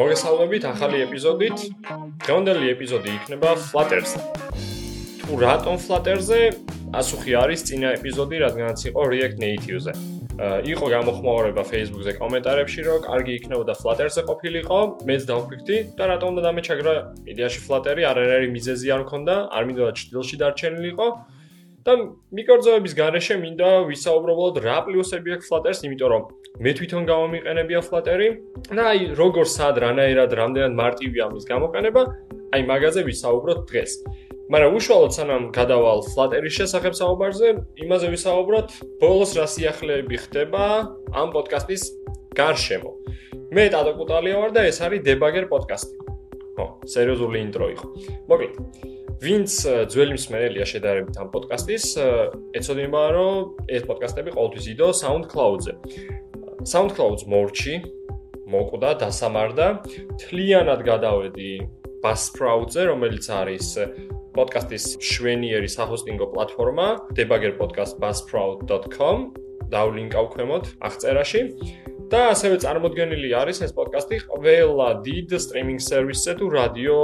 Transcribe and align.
მოგესალმებით 0.00 0.64
ახალი 0.68 0.98
ეპიზოდით. 1.06 1.58
დღევანდელი 2.24 2.66
ეპიზოდი 2.74 3.10
იქნება 3.16 3.50
Flutter-ზე. 3.68 4.20
თუ 5.24 5.32
რატომ 5.40 5.74
Flutter-ზე? 5.84 6.40
ასუხი 7.00 7.32
არის 7.42 7.60
წინა 7.68 7.88
ეპიზოდი, 7.96 8.36
რადგანაც 8.44 8.78
იყო 8.92 9.00
React 9.12 9.36
Native-ზე. 9.44 9.92
იყო 10.72 10.86
გამოხმაურება 10.96 11.62
Facebook-ზე 11.72 12.12
კომენტარებში, 12.20 12.80
რომ 12.88 12.98
კარგი 13.08 13.32
იქნებოდა 13.38 13.72
Flutter-ზე 13.80 14.22
ყოფილიყო, 14.28 14.78
მეც 15.08 15.22
დავფიქრდი 15.30 15.76
და 15.96 16.04
რატომ 16.12 16.28
უნდა 16.32 16.42
დამეჩაგრა 16.48 16.92
იდეაში 17.32 17.60
Flutter-ი, 17.66 18.02
არ 18.10 18.16
არის 18.36 18.50
მიზეზი 18.56 18.88
არ 18.96 19.00
მქონდა, 19.04 19.34
არ 19.56 19.62
მინდოდა 19.68 19.92
ჭდილში 19.96 20.36
დარჩენილიყო. 20.42 21.06
და 21.82 21.94
მიკორძოების 22.30 22.92
garaშე 22.94 23.36
მინდა 23.42 23.70
ვისაუბროთ 23.90 24.58
რა 24.62 24.76
პლუსები 24.86 25.34
აქვს 25.36 25.48
Flutter-ს, 25.50 25.82
იმიტომ 25.86 26.10
რომ 26.12 26.22
მე 26.62 26.72
თვითონ 26.78 27.08
გამომიყენებია 27.10 27.80
Flutter-ი 27.86 28.28
და 28.70 28.82
აი 28.92 29.00
როგორ 29.18 29.46
სად 29.50 29.80
რანაირად 29.82 30.30
რამდენად 30.38 30.76
მარტივია 30.78 31.26
მის 31.32 31.44
გამოყენება, 31.50 32.02
აი 32.54 32.62
მაგაზე 32.70 33.00
ვისაუბროთ 33.08 33.60
დღეს. 33.66 33.92
მაგრამ 34.52 34.76
უშუალოდ 34.78 35.12
სანამ 35.16 35.42
გადავალ 35.56 36.00
Flutter-ის 36.12 36.54
შესახებ 36.60 36.94
საუბარზე, 36.98 37.48
იმაზე 37.82 38.06
ვისაუბროთ, 38.14 38.68
ბოლოს 39.02 39.32
რა 39.38 39.46
სიახლეები 39.48 40.16
ხდება 40.28 40.62
ამ 41.18 41.28
პოდკასტის 41.34 41.82
გარშემო. 42.36 42.92
მე 43.52 43.64
ტატო 43.74 43.92
კუტალია 43.98 44.36
ვარ 44.38 44.50
და 44.54 44.68
ეს 44.70 44.78
არის 44.84 45.02
Debugger 45.08 45.48
პოდკასტი. 45.50 45.94
ხო, 46.52 46.66
სერიოზული 46.84 47.38
ინტრო 47.48 47.66
იყო. 47.74 47.86
მოკლედ, 48.28 48.54
ვინც 49.22 49.54
ძველი 49.92 50.16
მსმენელია 50.18 50.64
შედარებით 50.66 51.14
ამ 51.22 51.28
პოდკასტის, 51.30 51.84
ეცოდინება 52.58 53.02
რომ 53.14 53.70
ეს 53.70 53.86
პოდკასტები 53.86 54.34
ყოველთვის 54.34 54.66
იდო 54.74 54.90
SoundCloud-ზე. 54.98 55.72
SoundCloud-ს 56.66 57.22
მორჩი 57.30 57.74
მოკვდა, 58.50 58.90
დასამარდა, 59.02 59.66
თლიანად 60.22 60.80
გადავედი 60.88 61.52
Buzzsprout-ზე, 62.02 62.82
რომელიც 62.90 63.26
არის 63.30 63.66
პოდკასტის 64.34 64.84
შვენიერი 65.06 65.70
საჰოსტინგო 65.70 66.26
პლატფორმა 66.34 67.14
debugger.podcast.buzzsprout.com 67.14 69.16
დავლინკავ 69.72 70.26
ქვემოთ 70.34 70.64
აღწერაში. 70.88 71.40
და 72.12 72.26
ასევე 72.28 72.58
წარმოდგენილი 72.60 73.30
არის 73.40 73.62
ეს 73.64 73.70
პოდკასტი 73.72 74.16
ყველა 74.28 74.88
დიდ 75.00 75.30
სტრიმინგ 75.44 75.80
სერვისზე 75.80 76.32
თუ 76.36 76.48
რადიო 76.52 76.98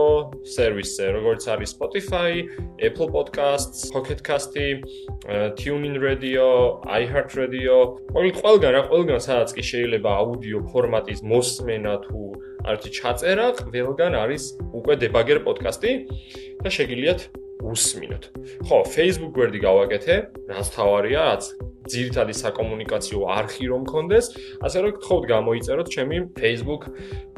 სერვისზე, 0.53 1.07
როგორც 1.17 1.47
არის 1.49 1.71
Spotify, 1.73 2.33
Apple 2.77 3.09
Podcasts, 3.15 3.89
Pocket 3.95 4.21
Cast, 4.21 4.53
TuneIn 5.57 5.97
Radio, 6.05 6.77
iHeartRadio, 6.85 7.77
ყველგან 8.13 8.77
რა 8.77 8.83
ყველგან 8.93 9.25
სადაც 9.25 9.57
კი 9.57 9.65
შეიძლება 9.65 10.13
აუდიო 10.13 10.61
ფორმატის 10.69 11.25
მოსმენა 11.25 11.95
თუ 12.05 12.21
არც 12.69 12.83
ჩაწერა, 13.01 13.47
ყველგან 13.65 14.13
არის 14.13 14.45
უკვე 14.77 14.95
Debugger 15.01 15.41
პოდკასტი 15.49 15.93
და 16.61 16.69
შეგიძლიათ 16.69 17.21
უსმინოთ. 17.65 18.25
ხო, 18.69 18.79
Facebook 18.93 19.33
გვერდი 19.33 19.59
გავაკეთე, 19.65 20.15
რაც 20.53 20.67
თავარია, 20.77 21.21
რაც 21.33 21.45
ძირითადი 21.93 22.35
საკომუნიკაციო 22.39 23.19
არხი 23.39 23.65
რომ 23.73 23.81
მქონდეს, 23.89 24.27
ასე 24.67 24.79
რომ 24.83 24.91
გთხოვთ 24.99 25.25
გამოიწეროთ 25.33 25.89
ჩემი 25.95 26.17
Facebook 26.39 26.83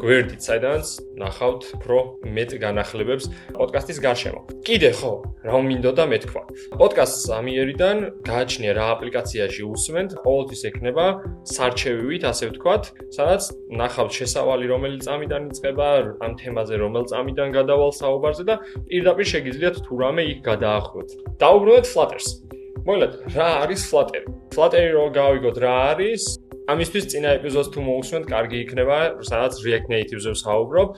გვერდით, 0.01 0.41
საიდანაც 0.41 0.87
ნახავთ 1.21 1.63
პრო 1.85 2.01
მეტ 2.25 2.51
განახლებებს 2.65 3.25
პოდკასტის 3.57 3.99
გარშემო. 4.01 4.41
კიდე 4.67 4.91
ხო, 4.99 5.13
რა 5.45 5.59
მინდოდა 5.71 6.05
მეთქვა. 6.13 6.43
პოდკასტს 6.81 7.25
ამიერიდან 7.39 7.97
გააჩნია 8.29 8.73
რა 8.77 8.87
აპლიკაციაში 8.95 9.63
უსმენთ, 9.71 10.11
ყოველთვის 10.25 10.63
ექნება 10.71 11.07
სარჩევივით, 11.55 12.23
ასე 12.31 12.45
ვთქვათ, 12.51 12.85
სადაც 13.17 13.43
ნახავთ 13.81 14.13
შესავალი, 14.21 14.65
რომელიც 14.73 15.05
ამიდან 15.05 15.43
იწყება, 15.51 15.89
ამ 16.25 16.33
თემაზე, 16.41 16.75
რომელ 16.81 17.05
წამიდან 17.13 17.49
გადავალ 17.57 17.93
საუბარზე 18.01 18.45
და 18.49 18.55
პირდაპირ 18.89 19.27
შეგიძლიათ 19.35 19.77
თუ 19.85 19.93
რამე 20.01 20.23
იქ 20.33 20.39
გადაახვიოთ. 20.51 21.09
დაუბრუნდეთ 21.41 21.87
Flutter-ს. 21.93 22.60
მოკლედ, 22.87 23.13
რა 23.37 23.49
არის 23.65 23.83
Flutter? 23.91 24.23
Flutter-ი 24.55 24.91
რო 24.97 25.05
გავიგოთ 25.15 25.57
რა 25.63 25.75
არის? 25.93 26.23
ამისთვის 26.71 27.05
წინა 27.11 27.31
ეპიზოდს 27.41 27.71
თუ 27.75 27.81
მოусვენთ, 27.83 28.25
კარგი 28.31 28.59
იქნება, 28.65 28.99
სადაც 29.27 29.59
React 29.65 29.89
Native-ზე 29.91 30.31
ვსაუბრობ. 30.37 30.89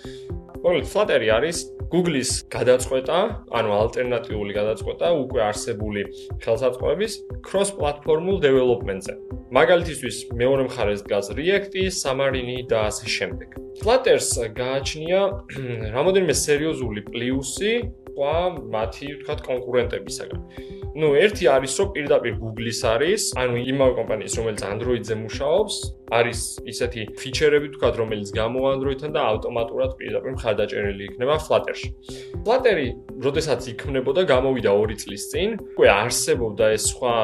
მოკლედ, 0.63 0.87
Flutter-ი 0.93 1.29
არის 1.33 1.57
Google-ის 1.93 2.31
გადაწყვეტა, 2.53 3.19
ანუ 3.53 3.71
ალტერნატიული 3.77 4.53
გადაწყვეტა 4.57 5.09
უკვე 5.23 5.41
არსებული 5.49 6.03
ხელსაწყოების 6.45 7.13
cross-platform 7.49 8.27
development-ზე. 8.45 9.15
მაგალითისთვის, 9.53 10.17
მეორე 10.41 10.63
მხარეს 10.69 11.01
დგას 11.05 11.27
React-ი, 11.37 11.83
Xamarin-ი 11.93 12.59
და 12.71 12.89
ასე 12.89 13.07
შემდეგ. 13.17 13.49
Flutter-ს 13.81 14.31
გააჩნია 14.57 15.21
რამოდენიმე 15.97 16.35
სერიოზული 16.47 17.01
პლუსი, 17.13 17.73
ყვა 18.13 18.37
მათი, 18.73 19.07
ვთქვათ, 19.17 19.41
კონკურენტებისაგან. 19.49 20.41
ну 20.93 21.17
ერთი 21.17 21.49
არის 21.49 21.73
რომ 21.81 21.89
პირდაპირ 21.97 22.35
Google-ის 22.37 22.81
არის, 22.85 23.23
ანუ 23.41 23.57
იმავე 23.73 23.93
კომპანიის 23.97 24.35
რომელიც 24.39 24.61
Android-ზე 24.73 25.15
მუშაობს, 25.25 25.75
არის 26.13 26.41
ისეთი 26.69 27.03
ფიჩერები 27.17 27.69
თქვა 27.73 27.89
რომელიც 27.97 28.29
გამო 28.37 28.61
Android-თან 28.77 29.13
და 29.17 29.21
ავტომატურად 29.33 29.91
პირდაპირ 29.97 30.37
მხარდაჭერილი 30.37 31.03
იქნება 31.09 31.37
Flutter-ში. 31.47 31.89
Flutter-ი, 32.45 32.89
როდესაც 33.25 33.61
იქმნებოდა, 33.73 34.21
გამოვიდა 34.29 34.71
2 34.77 35.01
წლის 35.01 35.25
წინ, 35.33 35.49
უკვე 35.73 35.89
არსებობდა 35.89 36.65
ეს 36.77 36.85
სხვა 36.93 37.15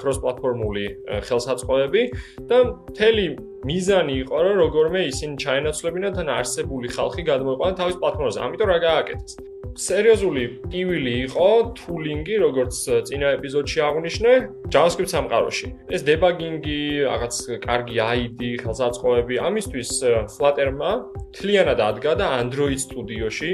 cross-platform-ული 0.00 0.86
ხელსაწყოები 1.28 2.02
და 2.48 2.56
მთელი 2.88 3.26
მიზანი 3.68 4.14
იყო 4.24 4.36
რომ 4.40 4.56
როგორმე 4.64 5.00
ისინი 5.12 5.34
ჩაენაცვლებინათ 5.44 6.12
თან 6.16 6.28
არსებული 6.40 6.88
ხალხი 6.96 7.22
გადმოიყვანათ 7.28 7.76
თავის 7.76 7.96
პლატფორმაზე. 8.00 8.38
ამიტომ 8.40 8.68
რა 8.72 8.78
გააკეთეს? 8.88 9.32
სერიოზული 9.80 10.44
ტივილი 10.72 11.12
იყო 11.26 11.48
თულინგი, 11.78 12.36
როგორც 12.44 12.74
წინა 13.08 13.28
ეპიზოდში 13.38 13.78
აღნიშნე, 13.88 14.32
JavaScript 14.68 15.10
სამყაროში. 15.14 15.68
ეს 15.88 16.00
დებაგინგი, 16.04 16.80
რაღაც 17.08 17.34
კარგი 17.64 17.96
ID, 18.20 18.40
ხელსაწყოები, 18.60 19.34
ამისთვის 19.40 19.90
Flutter-მა 20.36 20.92
თლიანად 21.32 21.80
ადგა 21.80 22.12
და 22.20 22.26
Android 22.44 22.76
Studio-ში 22.76 23.52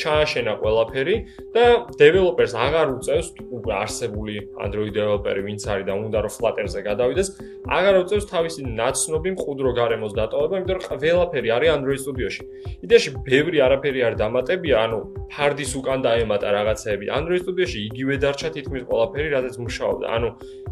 ჩააშენა 0.00 0.52
ყველაფერი 0.62 1.16
და 1.54 1.64
developers 2.00 2.52
აღარ 2.54 2.86
უწევს 2.96 3.28
უკვე 3.58 3.72
არსებული 3.82 4.34
Android 4.64 4.92
developer-ი 4.96 5.42
ვინც 5.48 5.62
არის 5.68 5.84
და 5.88 5.94
უნდა 5.98 6.18
რომ 6.24 6.32
Flutter-ზე 6.38 6.80
გადავიდეს, 6.88 7.28
აღარ 7.76 7.94
უწევს 8.02 8.26
თავისი 8.32 8.60
ნაცნობი 8.80 9.30
მყუდრო 9.36 9.70
გარემოს 9.80 10.12
დატოვება, 10.18 10.54
იმიტომ 10.62 10.78
რომ 10.78 10.86
ყველაფერი 11.28 11.48
არის 11.56 11.70
Android 11.76 12.00
Studio-ში. 12.04 12.42
იდეაში 12.86 13.10
ბევრი 13.26 13.58
არაფერი 13.66 14.00
არ 14.08 14.14
დამატებია, 14.22 14.76
ანუ 14.86 14.98
ფარდის 15.32 15.72
უკან 15.76 15.98
დაემატა 16.06 16.48
რაღაცეები. 16.56 17.04
Android 17.18 17.42
Studio-ში 17.44 17.78
იგივე 17.90 18.14
დარჩა 18.22 18.48
თითქმის 18.56 18.82
ყველაფერი, 18.88 19.28
რადგან 19.34 19.60
მუშაობდა. 19.66 20.06
ანუ 20.16 20.28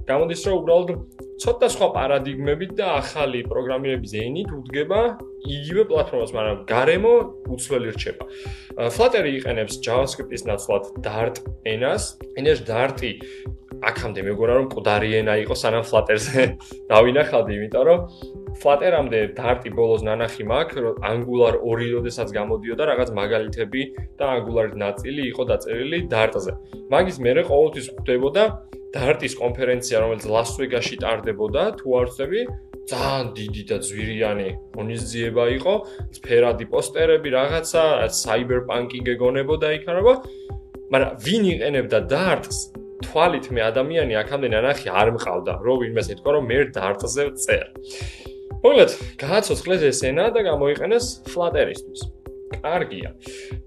გამოდის 0.07 0.41
რომ 0.47 0.55
უბრალოდ 0.61 0.89
ცოტა 1.37 1.69
სხვა 1.69 1.89
პარადიგმებით 1.93 2.71
და 2.79 2.87
ახალი 2.97 3.43
პროგრამირების 3.45 4.13
ენით 4.17 4.53
უდგება 4.57 5.01
იგივე 5.45 5.83
პლატფორმას, 5.91 6.33
მაგრამ 6.33 6.63
გარემო 6.71 7.13
უცვლელი 7.53 7.93
რჩება. 7.93 8.25
Flutter-ი 8.97 9.33
იყენებს 9.41 9.77
JavaScript-ის 9.85 10.47
ნაცვლად 10.49 10.85
Dart 11.05 11.43
ენას. 11.69 12.17
ენას 12.41 12.65
Dart-ი 12.65 13.13
აქამდე 13.85 14.21
მეგონა 14.25 14.53
რომ 14.57 14.67
მკვდარი 14.71 15.11
ენა 15.21 15.35
იყო 15.45 15.55
სანამ 15.61 15.85
Flutter-ზე 15.85 16.43
დავინახავდი, 16.93 17.53
იმიტომ 17.61 17.85
რომ 17.85 18.01
Flutter-ამდე 18.57 19.21
Dart-ი 19.37 19.71
ბოლოს 19.77 20.01
ნანახი 20.09 20.49
მაქვს, 20.49 20.81
რომ 20.81 20.95
Angular 21.05 21.61
2 21.61 21.93
როდესაც 22.01 22.33
გამოდიოდა 22.33 22.89
რაღაც 22.89 23.13
მაგალითები 23.13 23.83
და 24.17 24.25
Angular-ის 24.41 24.81
ნაწილი 24.81 25.23
იყო 25.37 25.43
დაწერილი 25.53 25.99
Dart-ზე. 26.09 26.53
მაგის 26.89 27.17
მერე 27.21 27.45
ყოველთვის 27.45 27.87
ხვდებოდა 27.93 28.45
Dart-ის 28.97 29.35
კონფერენცია, 29.37 29.97
რომელიც 30.01 30.25
Las-Vegas-ში 30.25 30.97
ტარდებოდა, 31.05 31.63
თუ 31.81 31.89
არ 32.01 32.07
ვწები, 32.09 32.41
ძალიან 32.89 33.27
დიდი 33.37 33.63
და 33.69 33.77
ძვირიანი 33.85 34.49
მონიზიება 34.79 35.45
იყო, 35.59 35.75
ფერადი 36.25 36.65
პოსტერები, 36.73 37.29
რაღაცა, 37.37 37.85
Cyberpunk-ი 38.23 39.01
გეგონებოდა 39.09 39.69
იქ 39.77 39.85
არა, 39.93 40.15
მაგრამ 40.87 41.13
ვინ 41.27 41.43
იყენებდა 41.53 41.99
Dart-ს? 42.09 42.59
თვალით 43.05 43.53
მე 43.53 43.61
ადამიანი 43.71 44.15
აქამდე 44.23 44.49
ნანახი 44.57 44.89
არ 44.89 45.09
მყავდა, 45.19 45.53
რომ 45.61 45.77
ვინმეს 45.83 46.09
ეთქვა, 46.17 46.31
რომ 46.39 46.45
მე 46.49 46.59
Dart-ზე 46.73 47.25
წერ. 47.45 47.67
მოკლედ, 48.65 48.91
გააცოცხლეს 49.21 49.83
ეს 49.93 50.01
ენა 50.09 50.33
და 50.33 50.41
გამოიყენეს 50.49 51.07
Flutter-ისთვის. 51.29 52.16
კარგია. 52.47 53.11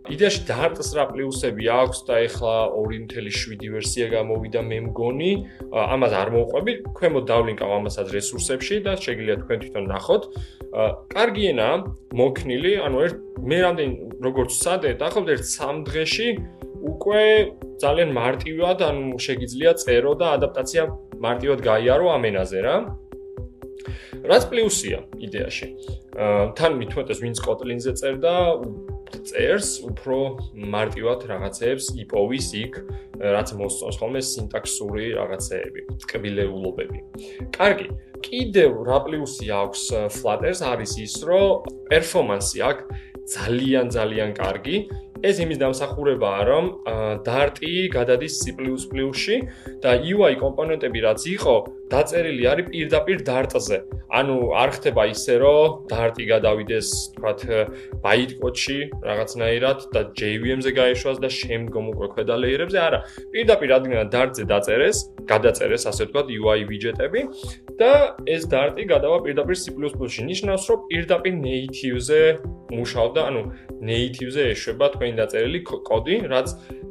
იდეაში 0.10 0.42
Dart-ს 0.48 0.90
რა 0.96 1.06
პლუსები 1.12 1.66
აქვს 1.68 2.00
და 2.08 2.16
ეხლა 2.28 2.56
2.7 2.80 3.72
ვერსია 3.76 4.06
გამოვიდა 4.16 4.62
მე 4.70 4.80
მგონი, 4.88 5.32
ამას 5.74 6.14
არ 6.16 6.30
მოვყვები, 6.36 6.74
ქვემოთ 6.96 7.26
დავლინკავ 7.32 7.70
ამასაც 7.80 8.08
რესურსებში 8.16 8.76
და 8.88 8.96
შეგიძლიათ 9.04 9.40
თქვენ 9.44 9.60
თვითონ 9.64 9.86
ნახოთ. 9.94 10.24
კარგი 11.12 11.44
ენა, 11.52 11.70
მოქნილი, 12.16 12.72
ანუ 12.88 12.98
ერთ 13.06 13.16
მე 13.50 13.58
რამდენი 13.66 13.94
როგორც 14.24 14.52
სადე, 14.64 14.90
დაახლოებით 15.02 15.32
ერთ 15.36 15.46
3 15.60 15.84
დღეში 15.90 16.30
უკვე 16.80 17.24
ძალიან 17.84 18.10
მარტივად, 18.16 18.78
ანუ 18.90 19.20
შეგიძლია 19.20 19.72
წერო 19.84 20.14
და 20.20 20.28
ადაპტაცია 20.40 20.84
მარტივად 21.20 21.60
გაიარო 21.68 22.06
ამ 22.16 22.24
ენაზე 22.32 22.60
რა. 22.64 22.76
რაც 24.26 24.44
პლუსია 24.52 25.00
იდეაში. 25.20 25.68
თან 26.58 26.72
მithumetes 26.80 27.20
ვინც 27.24 27.38
Kotlin-ზე 27.44 27.94
წერდა, 28.00 28.36
წერს 29.26 29.82
უფრო 29.90 30.18
მარტივად 30.54 31.26
რაღაცეებს 31.30 31.86
იპოვის 32.04 32.48
იქ, 32.64 32.74
რაც 33.20 33.54
მოსწონს 33.58 33.98
ხოლმე 34.00 34.22
სინტაქსური 34.22 35.06
რაღაცეები, 35.18 35.82
კბილეულობები. 36.10 37.00
კარგი. 37.58 37.88
კიდევ 38.20 38.72
რა 38.84 39.00
პლუსი 39.08 39.48
აქვს 39.48 39.84
Flutter-ს 40.12 40.60
არის 40.60 40.92
ის, 41.00 41.14
რომ 41.24 41.64
პერფორმანსი 41.88 42.60
აქვს 42.70 42.84
ძალიან 43.36 43.86
ძალიან 43.96 44.32
კარგი. 44.36 44.78
ეს 45.20 45.36
იმის 45.44 45.60
დამსახურებაა, 45.60 46.42
რომ 46.48 46.66
Dart-ი 47.28 47.92
გადადის 47.92 48.40
C++-ში 48.40 49.38
და 49.84 49.92
UI 50.00 50.34
კომპონენტები 50.40 51.00
რაც 51.04 51.22
იყო, 51.36 51.56
დაწერილი 51.90 52.44
არის 52.52 52.66
პირდაპირ 52.70 53.18
Dart-ზე. 53.26 53.78
ანუ 54.10 54.36
არ 54.58 54.70
ხდება 54.78 55.04
ისე, 55.14 55.34
რომ 55.42 55.90
Dart-ი 55.90 56.26
გადავიდეს, 56.34 56.90
თქვათ, 57.18 57.40
bytecode-ში 58.04 58.78
რაღაცნაირად 59.06 59.80
და 59.94 60.02
JVM-ზე 60.18 60.72
გაეშვას 60.80 61.18
და 61.22 61.30
შემდგომ 61.30 61.86
უკვე 61.94 62.08
ქვედა 62.14 62.36
ლეიერებზე, 62.42 62.78
არა. 62.88 63.00
პირდაპირ 63.34 63.68
რადგან 63.74 64.10
Dart-ზე 64.14 64.44
დაწერეს, 64.50 64.98
გადაწერეს 65.30 65.84
ასე 65.90 66.02
ვთქვათ 66.10 66.28
UI 66.30 66.60
widget-ები 66.70 67.22
და 67.78 68.18
ეს 68.26 68.50
Dart-ი 68.50 68.84
გადავა 68.90 69.18
პირდაპირ 69.26 69.56
C++-ში. 69.58 70.22
ნიშნავს, 70.30 70.64
რომ 70.70 70.80
პირდაპირ 70.90 71.34
native-ზე 71.46 72.22
მუშაობდა, 72.74 73.22
ანუ 73.30 73.42
native-ზე 73.82 74.44
ეშვება 74.54 74.86
თქვენი 74.94 75.14
დაწერილი 75.22 75.60
კოდი, 75.66 76.16
რაც 76.34 76.48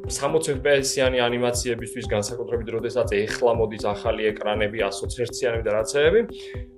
60 0.09 0.49
FPS-იანი 0.57 1.21
ანიმაციებისთვის 1.21 2.07
განსაკუთრებით 2.09 2.69
როდესაც 2.79 3.13
ეხლა 3.13 3.53
მოდის 3.61 3.85
ახალი 3.93 4.31
ეკრანები, 4.33 4.81
120 4.93 5.29
Hz-იანი 5.29 5.63
და 5.67 5.71
რაცეები, 5.79 6.21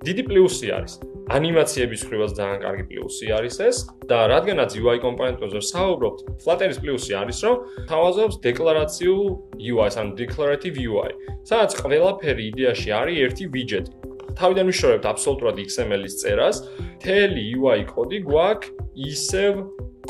დიდი 0.06 0.22
პლუსი 0.28 0.68
არის. 0.76 0.92
ანიმაციების 1.30 2.00
ხრივაც 2.10 2.30
ძალიან 2.34 2.58
კარგი 2.64 2.84
პლუსი 2.90 3.26
არის 3.30 3.56
ეს 3.62 3.76
და 4.10 4.18
რადგანაც 4.34 4.70
UI 4.82 4.98
კომპონენტებზე 4.98 5.60
საუბრობთ, 5.70 6.18
Flutter-ის 6.42 6.78
პლუსი 6.82 7.12
არის, 7.22 7.38
რომ 7.46 7.56
თავაზობს 7.86 8.34
დეკლარაციულ 8.46 9.26
UI-ს, 9.70 9.94
ანუ 10.00 10.10
declarative 10.18 10.76
UI, 10.90 11.10
სადაც 11.46 11.70
ყველაფერი 11.78 12.42
იდეაში 12.50 12.90
არის 12.90 13.16
ერთი 13.24 13.44
widget. 13.54 13.86
თავიდან 14.40 14.66
ვიშორებთ 14.70 15.04
აბსოლუტურად 15.06 15.56
XML-ის 15.70 16.14
წერას, 16.18 16.56
მთელი 16.98 17.42
UI 17.60 17.80
კოდი 17.94 18.18
გვაქვს 18.26 18.72
ისევ 19.10 19.52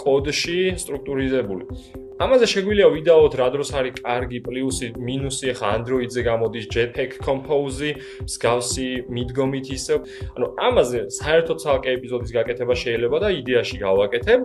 კოდში 0.01 0.61
სტრუქტურიზებული. 0.81 1.65
ამაზე 2.21 2.47
შეგვიძლია 2.53 2.89
ვიდაოთ 2.93 3.35
რა 3.41 3.47
დროს 3.55 3.71
არის 3.81 4.01
კარგი 4.05 4.39
პლუსი, 4.45 4.89
მინუსი, 4.93 5.55
ხა 5.57 5.69
Android-ზე 5.81 6.23
გამოდის 6.27 6.67
Jetpack 6.75 7.17
Compose, 7.25 7.95
მსგავსი 8.29 8.89
მიდგომით 9.09 9.71
ისე. 9.73 9.95
ანუ 10.37 10.47
ამაზე 10.69 11.01
საერთოდ 11.17 11.59
ცალკე 11.65 11.89
ეპიზოდის 11.97 12.35
გაკეთება 12.37 12.75
შეიძლება 12.77 13.17
და 13.25 13.29
იდეაში 13.41 13.77
გავაკეთებ. 13.81 14.41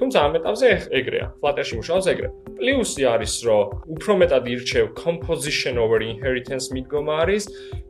თუმცა 0.00 0.18
ამ 0.24 0.32
ეტაპზე 0.40 0.68
ეგრეა. 0.96 1.26
Flutter-ში 1.44 1.74
მუშაობს 1.76 2.06
ეგრე. 2.08 2.28
პლუსი 2.56 3.02
არის, 3.12 3.34
რომ 3.44 3.64
უფრო 4.00 4.12
მეტად 4.20 4.44
ირჩევ 4.56 4.84
composition 4.96 5.74
over 5.76 6.00
inheritance 6.00 6.72
მიდგომა 6.72 7.14
არის, 7.20 7.42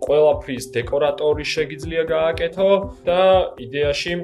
ყველაფრის 0.03 0.65
დეკორატორი 0.75 1.45
შეგიძლია 1.55 2.03
გააკეთო 2.11 2.71
და 3.07 3.23
იდეაში 3.63 4.15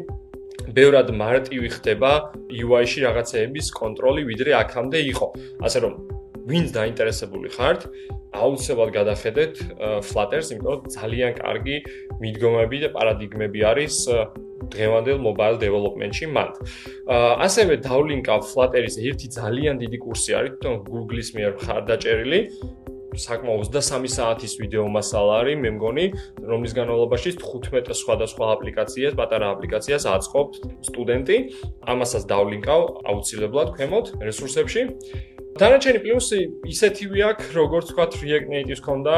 ბევრად 0.77 1.09
მარტივი 1.17 1.69
ხდება 1.73 2.11
UI-ში 2.53 3.01
რაღაცეების 3.07 3.67
კონტროლი, 3.81 4.23
ვიდრე 4.29 4.51
აქამდე 4.61 5.01
იყო. 5.13 5.29
ასე 5.65 5.79
რომ, 5.85 5.95
ვინც 6.47 6.69
დაინტერესებული 6.77 7.49
ხართ, 7.57 7.81
აუცილებლად 8.37 8.91
გადახედეთ 8.93 9.53
Flutter-ს, 10.05 10.47
იმიტომ 10.53 10.73
რომ 10.77 10.83
ძალიან 10.93 11.33
კარგი 11.41 11.77
მიდგომები 12.21 12.77
და 12.85 12.89
პარადიგმები 12.93 13.61
არის 13.73 13.95
დღევანდელ 14.73 15.19
mobile 15.27 15.57
development-ში 15.65 16.27
მათ. 16.37 16.53
ასევე 17.47 17.75
დავლინკავ 17.89 18.41
Flutter-ის 18.53 18.97
ერთი 19.01 19.27
ძალიან 19.33 19.75
დიდი 19.83 19.99
კურსი 20.05 20.31
არის, 20.39 20.53
თვითონ 20.61 20.77
Google-ის 20.93 21.29
მიერ 21.37 21.53
ხარდაჭერილი, 21.65 22.41
საკმაოდ 23.17 23.71
23 23.73 24.13
საათის 24.13 24.57
ვიდეო 24.61 24.85
მასალა 24.93 25.33
არის, 25.43 25.61
მე 25.63 25.71
მგონი, 25.77 26.07
რომლის 26.51 26.73
განმავლობაში 26.77 27.31
15 27.41 27.97
სხვადასხვა 28.03 28.45
აპლიკაციას, 28.57 29.17
პატარა 29.19 29.53
აპლიკაციას 29.57 30.05
აწყობთ 30.17 30.53
სტუდენტი. 30.91 31.37
ამასაც 31.93 32.23
დავლინკავ 32.29 32.83
აუცილებლად 33.11 33.69
ქვემოთ 33.77 34.07
რესურსებში. 34.21 34.83
დანარჩენი 35.57 36.01
პლუსი 36.05 36.39
ისეთივე 36.69 37.21
აქვს, 37.33 37.47
როგორც 37.57 37.89
თქვა 37.89 38.05
React 38.21 38.49
Native-ს 38.53 38.83
ქონდა 38.85 39.15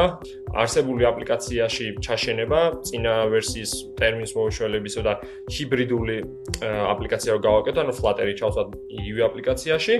არსებული 0.55 1.03
აპლიკაციაში 1.11 1.99
ჩაშენება, 1.99 2.61
წინა 2.87 3.15
ვერსიის 3.27 3.71
ტერმინს 3.99 4.31
მოუშველებისა 4.39 5.01
და 5.03 5.13
ჰიბრიდული 5.51 6.17
აპლიკაცია 6.63 7.35
რო 7.35 7.41
გავაკეთო, 7.43 7.79
ანუ 7.83 7.93
Flutter-ი 7.99 8.33
ჩავსვათ 8.39 8.69
იგივე 8.71 9.21
აპლიკაციაში. 9.27 9.95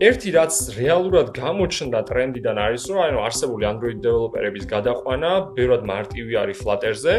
ერთი 0.00 0.30
რაც 0.32 0.54
რეალურად 0.80 1.28
გამოჩნდა 1.36 2.00
ტრენდიდან 2.08 2.56
არის, 2.56 2.82
რომ 2.88 2.98
აი 3.04 3.18
არსებული 3.20 3.64
Android 3.68 3.98
დეველოპერების 4.00 4.64
გადაყვანა 4.70 5.30
ბევრად 5.56 5.82
მარტივი 5.90 6.38
არის 6.40 6.62
Flutter-ზე 6.64 7.16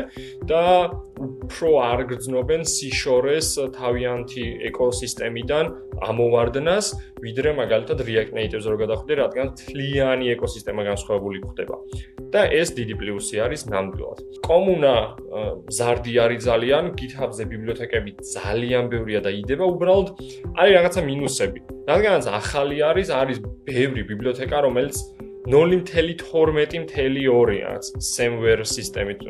და 0.50 0.64
უფრო 1.52 1.70
არ 1.84 2.02
გრძნობენ 2.08 2.62
C-shores 2.64 3.60
თავიანთი 3.76 4.46
ეკოსისტემიდან 4.72 5.66
ამოვარდნას, 6.08 6.86
ვიდრე 7.20 7.52
მაგალითად 7.60 8.00
React 8.08 8.32
Native-ზე 8.40 8.70
რო 8.72 8.78
გადახვიდე, 8.82 9.14
რადგან 9.20 9.48
თლიანი 9.60 10.32
ეკოსისტემა 10.36 10.82
განსხვავებული 10.88 11.38
ხდება. 11.52 11.76
და 12.32 12.48
ეს 12.48 12.72
დიდი 12.72 12.96
პლუსი 12.96 13.44
არის 13.44 13.68
ნამდვილად. 13.68 14.20
კომუნა 14.48 14.96
ზარდი 15.68 16.14
არის 16.24 16.40
ძალიან, 16.48 16.96
GitHub-ზე 16.96 17.44
ბიბლიოთეკები 17.52 18.12
ძალიან 18.24 18.88
ბევრია 18.88 19.20
და 19.20 19.36
იდება, 19.36 19.68
უბრალოდ 19.76 20.08
არის 20.56 20.74
რაღაცა 20.80 21.02
მინუსები. 21.12 21.60
რადგანაც 21.92 22.24
ახალი 22.32 22.78
არის, 22.80 23.12
არის 23.12 23.44
ბევრი 23.68 24.08
ბიბლიოთეკა, 24.08 24.58
რომელიც 24.64 24.96
0.12.2-აც 25.52 27.84
semware 27.98 28.62
სისტემით, 28.62 29.26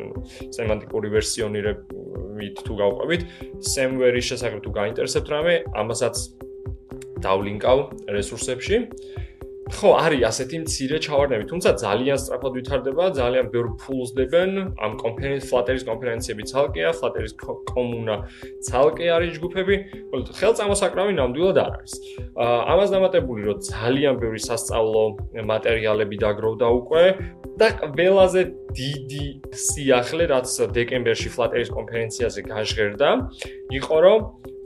სემანტიკური 0.52 1.08
ვერსიონირებით 2.42 2.62
თუ 2.66 2.74
გავყვებით, 2.82 3.22
semware-ის 3.62 4.26
შესახებ 4.32 4.60
თუ 4.66 4.72
გაინტერესებთ 4.74 5.28
რამე, 5.30 5.54
ამასაც 5.78 6.16
დავლინკავ 7.22 7.78
რესურსებში. 8.10 8.78
ხო, 9.72 9.90
არის 10.04 10.22
ასეთი 10.28 10.58
მცირე 10.62 10.98
ჩავარდნები, 11.06 11.46
თუმცა 11.52 11.70
ძალიან 11.80 12.18
სწრაფად 12.22 12.54
ვითარდება, 12.60 13.04
ძალიან 13.16 13.46
ბევრ 13.54 13.68
ფულს 13.82 14.12
დებენ. 14.18 14.50
ამ 14.78 14.92
კონფერენციის 15.00 15.48
Flutter-ის 15.50 15.84
კონფერენციები 15.88 16.44
ცალკეა, 16.52 16.90
Flutter-ის 17.00 17.34
კომუნა 17.72 18.16
ცალკე 18.68 19.06
არის 19.16 19.32
ჯგუფები, 19.40 19.76
ხოლო 20.12 20.22
ხელწამოსაკრავი 20.40 21.14
ნამდვილად 21.20 21.58
არ 21.64 21.72
არის. 21.78 21.94
ამას 22.72 22.90
დამატებული, 22.96 23.42
რომ 23.48 23.58
ძალიან 23.72 24.16
ბევრი 24.22 24.42
სასწავლო 24.50 25.04
მასალები 25.50 26.16
დაგროვდა 26.20 26.68
უკვე 26.80 27.04
და 27.60 27.68
ყველაზე 27.80 28.42
დიდი 28.76 29.26
სიახლე, 29.54 30.24
რაც 30.34 30.48
დეკემბერში 30.78 31.30
Flutter-ის 31.36 31.70
კონფერენციაზე 31.72 32.42
გაჟღერდა, 32.52 33.10
იყო 33.80 33.98
რომ 34.06 34.20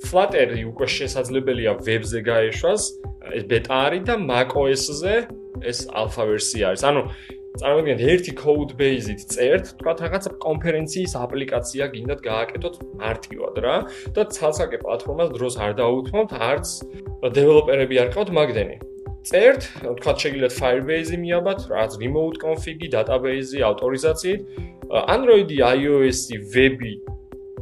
Flutter-ი 0.05 0.61
უკვე 0.71 0.87
შესაძლებელია 0.97 1.71
ვებზე 1.85 2.19
გაეშვას, 2.29 2.83
ეს 3.33 3.43
ბეტა 3.49 3.75
არის 3.87 4.03
და 4.05 4.15
macOS-ზე 4.21 5.15
ეს 5.65 5.79
alpha 5.89 6.23
ვერსია 6.29 6.63
არის. 6.69 6.83
ანუ 6.89 7.01
წარმოგიდგენთ 7.55 8.01
ერთი 8.11 8.31
code 8.35 8.73
base-ით 8.75 9.21
წერთ, 9.31 9.65
თქვა 9.79 9.91
რაღაცა 10.03 10.29
კონფერენციის 10.43 11.13
აპლიკაცია 11.25 11.83
გინდათ 11.95 12.19
გააკეთოთ 12.29 12.75
მარტივად 12.99 13.55
რა 13.63 13.75
და 14.15 14.21
ცალსაკე 14.35 14.77
პლატფორმას 14.83 15.29
დროს 15.31 15.55
არ 15.63 15.71
დაუთმობთ, 15.79 16.31
არც 16.35 16.67
დეველოპერები 17.37 17.95
არ 18.03 18.09
ყავთ 18.11 18.29
მაგდენი. 18.35 18.77
წერთ, 19.25 19.61
თქვა 19.97 20.11
შეგიძლიათ 20.21 20.53
Firebase-ი 20.59 21.17
მიაბათ, 21.23 21.59
რაც 21.71 21.91
remote 22.03 22.37
config-ი, 22.43 22.87
database-ი, 22.93 23.59
ავტორიზაციით, 23.71 24.41
Android-ი, 25.15 25.57
iOS-ი, 25.65 26.35
web-ი 26.53 26.93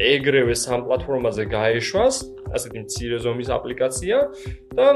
ეგრევე 0.01 0.55
სამ 0.58 0.89
პლატფორმაზე 0.89 1.43
გაეშვას, 1.53 2.15
ასეთი 2.51 2.79
მცირე 2.84 3.17
ზომის 3.24 3.50
აპლიკაცია 3.53 4.17
და 4.75 4.88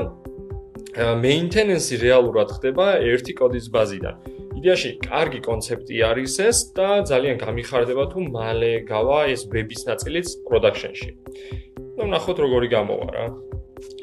maintenance-ი 0.95 1.95
რეალურად 1.99 2.53
ხდება 2.57 2.85
ერთი 3.03 3.33
კოდის 3.35 3.67
ბაზიდან. 3.73 4.15
იდეაში 4.57 4.91
კარგი 5.03 5.39
კონცეფტი 5.45 5.95
არის 6.09 6.35
ეს 6.47 6.57
და 6.73 6.89
ძალიან 7.05 7.37
გამიხარდება 7.43 8.03
თუ 8.09 8.19
მალე 8.33 8.73
გავა 8.89 9.19
ეს 9.33 9.45
web-ის 9.53 9.85
ნაწილიც 9.85 10.27
production-ში. 10.47 11.11
ნუ 11.97 12.03
ნახოთ 12.13 12.37
როგორი 12.45 12.67
გამოვა 12.73 13.07
რა. 13.13 13.25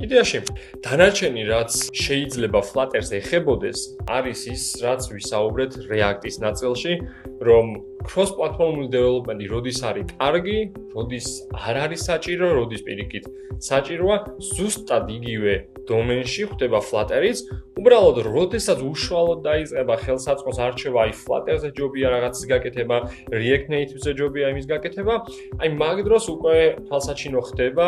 იდეაში 0.04 0.38
დანარჩენი 0.84 1.42
რაც 1.50 1.72
შეიძლება 1.98 2.60
Flutter-ს 2.70 3.10
ეხებოდეს, 3.18 3.78
არის 4.06 4.40
ის, 4.54 4.62
რაც 4.84 5.02
ვისაუბრეთ 5.10 5.72
React-ის 5.90 6.36
ნაწილში, 6.44 6.94
რომ 7.42 7.66
cross-platform 8.04 8.86
development-ი 8.92 9.46
როდის 9.50 9.78
არის 9.88 10.06
კარგი, 10.20 10.58
როდის 10.94 11.26
არ 11.56 11.76
არის 11.84 12.00
საჭირო, 12.08 12.46
როდის 12.58 12.82
პირიქით 12.86 13.24
საჭიროა, 13.64 14.16
ზუსტად 14.54 15.06
იგივე 15.14 15.54
დომენში 15.88 16.42
ხდება 16.52 16.78
Flutter-იც, 16.84 17.38
უბრალოდ 17.80 18.16
როდესაც 18.28 18.78
უშუალოდ 18.84 19.40
დაიწყება 19.44 19.94
ხელსაწყოს 20.04 20.58
არჩევა 20.66 21.00
აი 21.04 21.12
Flutter-ზე 21.22 21.70
ჯობია 21.76 22.08
რაღაცის 22.14 22.44
გაკეთება, 22.52 22.96
React 23.34 23.66
Native-ზე 23.74 24.12
ჯობია 24.20 24.46
იმის 24.54 24.66
გაკეთება, 24.70 25.14
აი 25.60 25.68
მაგ 25.80 25.96
დროს 26.08 26.24
უკვე 26.34 26.56
თვალსაჩინო 26.88 27.40
ხდება 27.48 27.86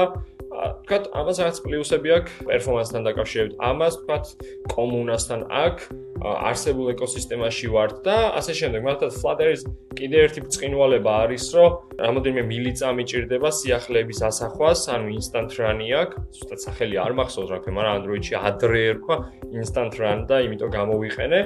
თქვათ, 0.57 1.05
ამას 1.13 1.37
რაღაც 1.43 1.59
პლუსები 1.65 2.09
აქვს 2.17 2.33
პერფორმანსთან 2.49 3.03
დაკავშირებით. 3.07 3.55
ამას 3.61 3.95
თქვათ, 4.01 4.25
კომუნასთან 4.73 5.41
აქვს, 5.53 5.85
არსებულ 6.27 6.87
ეკოსისტემაში 6.97 7.67
ვართ 7.75 7.93
და 8.07 8.17
ასე 8.41 8.53
შემდეგ. 8.61 8.81
მაგალითად, 8.87 9.13
Flutter-ის 9.21 9.63
კიდე 9.99 10.17
ერთი 10.27 10.41
ბრწყინვალება 10.47 11.13
არის, 11.25 11.45
რომ 11.57 11.71
რამოდენიმე 12.01 12.43
მილიწამი 12.53 13.03
ჭირდება 13.11 13.49
სიახლეების 13.53 14.19
ასახვას, 14.31 14.81
ანუ 14.97 15.07
instant 15.13 15.51
run-ი 15.61 15.89
აქვს. 16.03 16.17
ზუსტად 16.37 16.61
სახელი 16.67 16.97
არ 17.05 17.13
მახსოვს 17.21 17.51
რა 17.53 17.59
ქვია, 17.61 17.75
მაგრამ 17.77 17.95
Android-ში 18.01 18.35
adre 18.41 18.81
ერქვა 18.97 19.17
instant 19.53 19.93
run 20.01 20.25
და 20.25 20.37
იმიტომ 20.41 20.71
გამოვიყენე. 20.73 21.41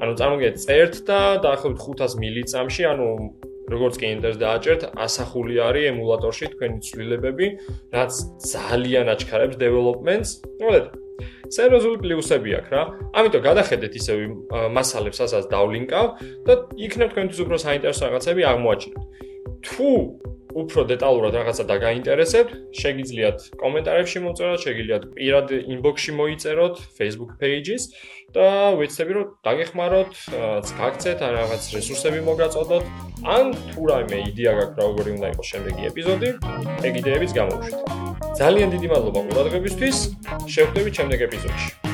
ანუ 0.00 0.12
წარმოგიდგენთ, 0.20 0.64
წერთ 0.64 0.94
და 1.08 1.20
დაახლოებით 1.44 1.80
500 1.84 2.16
მილიწამში, 2.20 2.82
ანუ 2.92 3.08
როგორც 3.70 3.94
კი 4.00 4.06
ინტერს 4.16 4.38
დააჭერთ, 4.42 4.82
ასახული 4.94 5.54
არის 5.68 5.88
ემულატორში 5.92 6.46
თქვენი 6.54 6.78
ცვლილებები, 6.86 7.46
რაც 7.96 8.12
ძალიან 8.52 9.06
აჩქარებს 9.14 9.56
დეველოპმენტს. 9.62 10.30
მოგეთ 10.62 10.86
სერიოზული 11.56 11.96
პლუსები 12.02 12.50
აქვს 12.58 12.70
რა. 12.74 12.82
ამიტომ 13.16 13.42
გადახედეთ 13.48 13.92
ისევ 14.00 14.16
მასალებს, 14.76 15.18
ასაც 15.26 15.44
დავლინკავ 15.54 16.06
და 16.46 16.52
იქნებ 16.86 17.08
თქვენთვის 17.14 17.40
უფრო 17.44 17.56
საინტერესო 17.66 18.02
რაღაცები 18.06 18.42
აღმოაჩინოთ. 18.50 19.04
თუ 19.66 19.90
უფრო 20.56 20.80
დეტალურად 20.88 21.32
რაღაცა 21.36 21.64
დაგაინტერესებთ, 21.68 22.52
შეგიძლიათ 22.80 23.38
კომენტარებში 23.60 24.18
მოწეროთ, 24.26 24.60
შეგიძლიათ 24.66 25.04
პირად 25.16 25.46
ინბოქსში 25.76 26.12
მოიწეროთ 26.20 26.74
Facebook 26.96 27.32
page-ის 27.40 27.82
და 28.36 28.46
ვიცები 28.80 29.12
რომ 29.16 29.26
დაგეხმაროთ, 29.46 30.12
გაგცეთ 30.80 31.18
ან 31.26 31.32
რაღაც 31.40 31.62
რესურსები 31.76 32.20
მოგაწოდოთ, 32.28 32.84
ან 33.36 33.44
თუ 33.72 33.80
რაიმე 33.92 34.18
იდეა 34.32 34.52
გაქვთ 34.60 34.76
როგორი 34.84 35.10
უნდა 35.16 35.26
იყოს 35.36 35.46
შემდეგი 35.52 35.82
ეპიზოდი, 35.90 36.30
ეგ 36.88 36.92
იდეებიც 37.00 37.30
გამოვშვით. 37.40 37.76
ძალიან 38.40 38.68
დიდი 38.76 38.88
მადლობა 38.92 39.20
ყურადღებისთვის. 39.28 39.96
შევხვდებით 40.52 40.92
შემდეგ 41.00 41.18
ეპიზოდში. 41.28 41.85